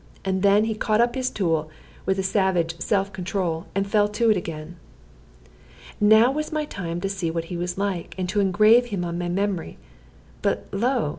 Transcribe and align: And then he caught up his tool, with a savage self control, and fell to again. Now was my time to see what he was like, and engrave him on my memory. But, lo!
And 0.25 0.41
then 0.41 0.63
he 0.63 0.73
caught 0.73 0.99
up 0.99 1.13
his 1.13 1.29
tool, 1.29 1.69
with 2.07 2.17
a 2.17 2.23
savage 2.23 2.75
self 2.81 3.13
control, 3.13 3.67
and 3.75 3.85
fell 3.85 4.07
to 4.07 4.31
again. 4.31 4.77
Now 5.99 6.31
was 6.31 6.51
my 6.51 6.65
time 6.65 6.99
to 7.01 7.07
see 7.07 7.29
what 7.29 7.43
he 7.53 7.55
was 7.55 7.77
like, 7.77 8.15
and 8.17 8.31
engrave 8.35 8.87
him 8.87 9.05
on 9.05 9.19
my 9.19 9.29
memory. 9.29 9.77
But, 10.41 10.65
lo! 10.71 11.09